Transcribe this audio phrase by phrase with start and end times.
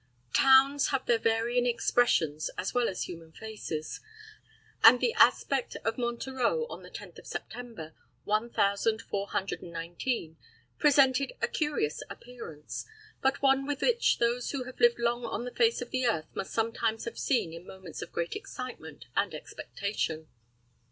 [0.33, 3.99] Towns have their varying expressions as well as human faces;
[4.83, 7.93] and the aspect of Monterreau, on the tenth of September,
[8.23, 10.37] one thousand four hundred and nineteen,
[10.79, 12.87] presented a curious appearance,
[13.21, 16.51] but one which those who have lived long on the face of the earth must
[16.51, 20.27] sometimes have seen in moments of great excitement and expectation.